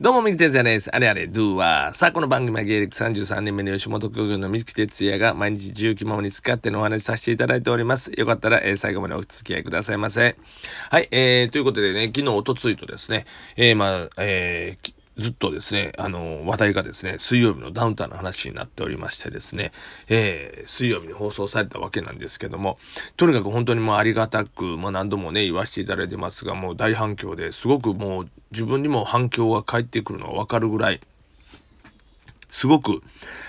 [0.00, 0.90] どうも、三木哲也です。
[0.92, 1.94] あれあれ、ドゥは。
[1.94, 8.10] さあ、この番組は芸歴33年目の吉本興業の三木哲也が毎日自由気ままに使ってのお話しさせていただいております。
[8.18, 10.34] よかったら、えー、最後までお付き合いくださいませ。
[10.90, 19.70] はい、えー、ということでね、昨日、おとついとですね、えー、まあ、えー、ずっとですね、あの、話題がですね、水曜日のダウンタウンの話になっておりましてですね、
[20.08, 22.78] えー、水曜日に放送されたわけなんですけども、
[23.16, 31.00] とにかく本当にもうありがたく、まあ何度もね、言わせていただいてますが、もう大反響ですごくもう自分にも反響が返ってくるのがわかるぐらい、
[32.50, 33.02] すごく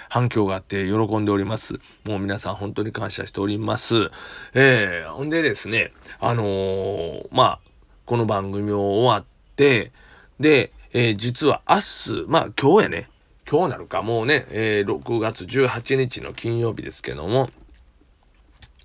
[0.09, 1.80] 反響があって喜んでおります。
[2.05, 4.11] もう皆さん本当に感謝しております。
[4.53, 7.59] えー、ほんでですね、あのー、まあ、
[8.05, 9.25] この番組を終わっ
[9.55, 9.91] て、
[10.39, 13.09] で、えー、実は明日、まあ今日やね、
[13.52, 17.49] 今日なるか、もうね、えー、6月18日の金曜日ですけども、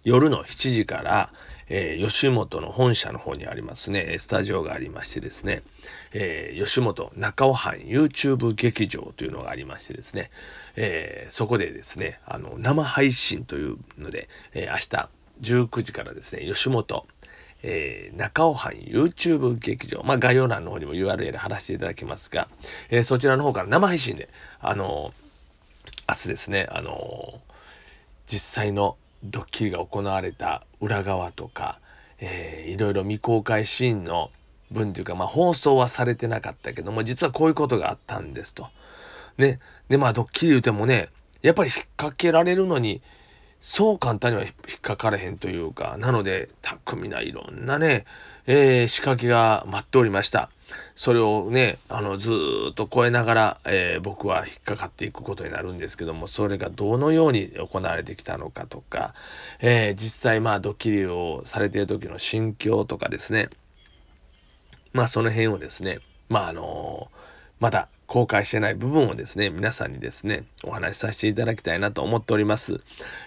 [0.02, 1.32] 夜の7時から、
[1.68, 5.62] えー、吉本の本社の方にありますね、スタジオがありましてですね、
[6.12, 10.32] えー、吉本中尾藩 YouTube 劇場というのがありましてですね、
[10.74, 15.08] えー、そこでですね、あの、生配信というので、え明日
[15.42, 17.06] 19時からですね、吉本
[17.62, 22.48] えー、中尾藩 YouTube 劇場、まあ、概要欄の方にも URL 貼らせていただきますが、
[22.90, 24.28] えー、そちらの方から生配信で、
[24.60, 27.40] あのー、明日ですね、あの
[28.26, 31.78] 実際のドッキリが行われた裏側とか、
[32.20, 34.30] えー、いろいろ未公開シーンの
[34.70, 38.68] 分というか、まあ、放送はされてなかったけども、実はこういうことがあったんですと。
[39.36, 39.58] ね。
[39.88, 41.08] で、まあ、ドッキリ言うてもね、
[41.42, 43.02] やっぱり引っ掛けられるのに、
[43.60, 48.06] そう簡単には引っかかれへんというか、なので、巧みないろんなね、
[48.46, 50.50] えー、仕掛けが待っておりました。
[50.94, 52.30] それをね、あの、ず
[52.70, 59.14] っと超えながら、えー、僕は引っかかっていくことになるんですけども、それがどのように行われてきたのかとか、
[59.60, 63.50] えー、実際まあドッキリをされている時の心境とかですね、
[64.92, 67.10] まあその辺をですね、まああの
[67.60, 72.80] まだ公開してない部分をですね、皆さんにですね、お話しさせていただきたいなと思っております。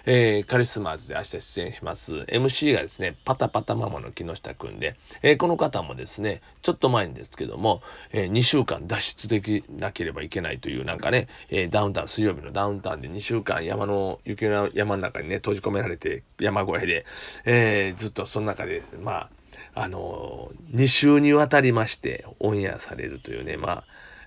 [0.04, 2.16] えー、カリスマーズで明日出演します。
[2.16, 7.80] MC がですね、パタパタママの木下くんで、えー、この方もですね、ちょっと前にですけども、
[8.12, 17.06] えー、2週間脱出できなければいけないというなんかね、えダウンタウン、水曜日のダウンタウンで2週間山の、雪の山の中にね、閉じ込められて、山越えで、
[17.46, 19.30] えずっとその中で、まあ、
[19.74, 23.84] あの2週にわたりましてオンエアされるというね、まあ、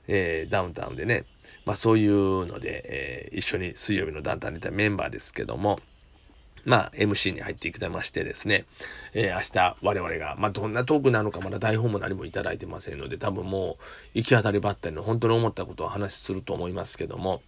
[0.08, 1.26] えー、ダウンタウンでね、
[1.66, 5.80] まあ、そういうので、えー、一緒に水曜日のダウンタウンにいたメンバーですけども、
[6.66, 8.66] まあ、MC に入っていきましてですね、
[9.14, 13.84] えー、明日我々が、まあ、どんなトークなのかまだ台本も何もいただいてませんので、多分もう
[14.16, 17.42] 行き当たりばったりの本当に思ったことを話すると思いますけども、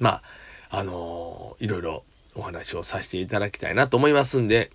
[0.00, 0.22] ま
[0.70, 4.70] あ、あのー、いろいろお話をさせていただきたいなと思いますんで、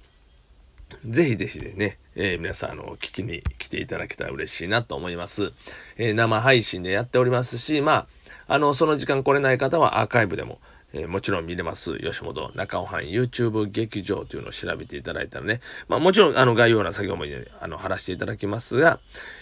[1.05, 5.51] ぜひぜひでね、えー、皆さん、あの、聞きに来ていただけたら嬉しいなと思います。
[5.97, 8.07] えー、生配信でやっておりますし、ま
[8.47, 10.59] あ、あの、その時間来れない方はアーカイブでも、
[10.93, 11.97] えー、もちろん見れます。
[11.99, 18.99] 吉本中尾藩 YouTube 劇場というのを調べていただいたらね、まあもちろんあの概要欄作業も、ね、あの貼らせていただきますが、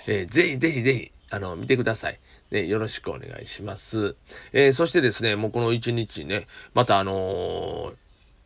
[0.07, 2.19] えー、ぜひぜひぜひ、あの、見てください。
[2.51, 4.15] で、よろしくお願いします。
[4.53, 7.93] え、そしてですね、もうこの一日ね、またあの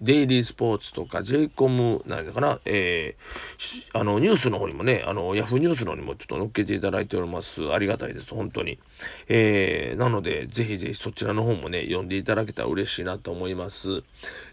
[0.01, 7.73] デイリースポーツとか j コムなんだかな、えー、あの、ニュースの方にもね、あの、ヤフーニュースの方にもちょっと載っけていただいております。
[7.73, 8.79] ありがたいです、本当に。
[9.27, 14.03] えー、なので、ぜひぜひそちらの方もね、読んでいただけたら嬉しいなと思います。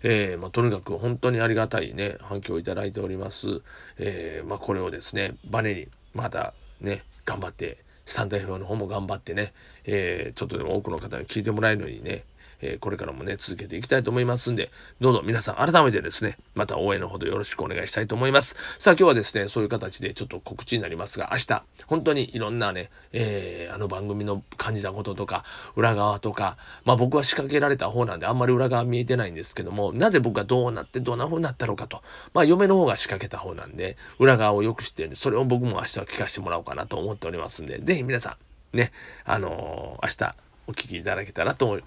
[0.02, 3.60] えー、まあ、とにかく本当にありがたいね、反響をいただいております。
[3.98, 9.52] えー、まあ、これをですね、バネに、またね、頑張って、スタンド FM の方も頑張ってね、
[9.84, 12.24] えー、ちょっとでも多くの方に聞いてもらえるのにね、
[12.60, 18.56] えー、これからもね、続けていきたいと思いますんで、どうぞ皆さん改めてですね、また応援のほどよろしくお願いしたいと思います。
[18.78, 25.44] さあ今日はですね、そういう形でちょっと告知になりますが、明日、本当にいろんなね、えー、あの番組の感じたこととか、
[25.76, 32.02] 裏側とか、まあ僕は仕掛けられた方なんであんまり裏側見えてないんですけども、なぜ僕がどうなってどんな風になったのかと、
[32.34, 38.36] まあ嫁の方が仕掛けた方なんで、裏側をよく知ってるんで、それを僕も明日は聞かせてもらおうかなと思っておりますんで、ぜひ皆さ
[38.72, 38.92] ん、ね、
[39.24, 40.36] あのー、明日、
[40.66, 41.80] お聞きいただけたらと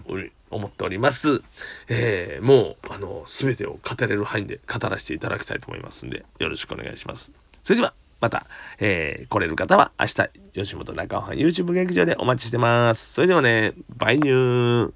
[0.50, 1.42] 思っております。
[1.88, 7.32] えー、もう、あの、すべてを語れる範囲で語らせていただきたいと思いますんで、よろしくお願いします。
[7.62, 8.46] それでは、また、
[8.78, 13.12] えー、来れる方は明日、吉本中尾藩 YouTube 劇場でお待ちしてます。
[13.12, 14.88] それではね、バイニュー。